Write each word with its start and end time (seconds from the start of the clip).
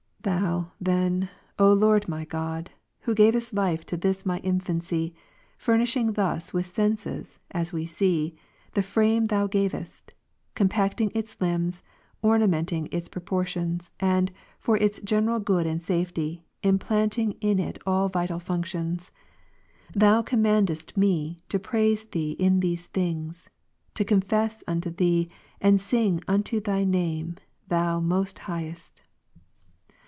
12. 0.23 0.37
Thou, 0.39 0.71
then, 0.79 1.29
O 1.57 1.73
Lord 1.73 2.07
my 2.07 2.25
God, 2.25 2.69
who 2.99 3.15
gavest 3.15 3.55
life 3.55 3.83
to 3.87 3.97
this 3.97 4.23
my 4.23 4.37
infancy, 4.41 5.15
furnishing 5.57 6.13
thus 6.13 6.53
with 6.53 6.67
senses 6.67 7.39
(as 7.49 7.73
we 7.73 7.87
see) 7.87 8.35
the 8.73 8.83
frame' 8.83 9.25
Thou 9.25 9.47
gavest, 9.47 10.13
compacting 10.53 11.11
its 11.15 11.41
limbs, 11.41 11.81
ornamenting 12.23 12.87
its 12.91 13.09
propor 13.09 13.47
tions, 13.47 13.89
and, 13.99 14.31
for 14.59 14.77
its 14.77 14.99
general 14.99 15.39
good 15.39 15.65
and 15.65 15.81
safety, 15.81 16.43
implanting 16.61 17.31
in 17.41 17.57
it 17.57 17.79
all 17.87 18.07
vital 18.07 18.37
functions. 18.37 19.11
Thou 19.93 20.21
commandest 20.21 20.95
me 20.95 21.39
to 21.49 21.57
praise 21.57 22.03
Thee 22.03 22.33
in 22.33 22.59
these 22.59 22.85
things, 22.85 23.49
to 23.95 24.05
confess 24.05 24.63
unto 24.67 24.91
Thee, 24.91 25.31
and 25.59 25.81
sing 25.81 26.21
unto 26.27 26.61
Thij 26.61 26.85
name, 26.85 27.37
Ps. 27.37 27.41
92, 27.71 27.75
l. 27.75 27.79
Thou 27.83 27.99
Most 28.01 28.39
Highest. 28.45 29.01